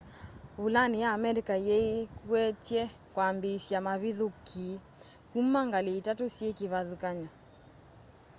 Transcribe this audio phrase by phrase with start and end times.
[0.61, 4.77] vulani ya amerika yeekwety'e kwambiisya mavithukii
[5.31, 7.29] kuma ngali itatu syi kivathukany'o